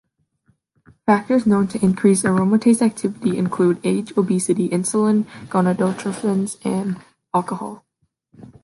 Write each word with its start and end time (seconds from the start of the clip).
Factors 1.05 1.45
known 1.45 1.67
to 1.67 1.85
increase 1.85 2.23
aromatase 2.23 2.81
activity 2.81 3.37
include 3.37 3.79
age, 3.85 4.11
obesity, 4.17 4.67
insulin, 4.67 5.25
gonadotropins, 5.49 6.57
and 6.65 6.97
alcohol. 7.35 7.85